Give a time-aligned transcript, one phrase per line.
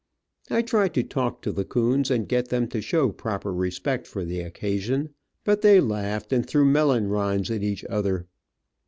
[0.49, 4.25] I tried to talk to the coons, and get them to show proper respect for
[4.25, 8.25] the occasion, but they laughed and threw melon rinds at each other.